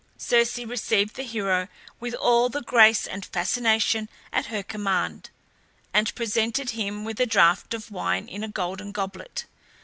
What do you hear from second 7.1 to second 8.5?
a draught of wine in a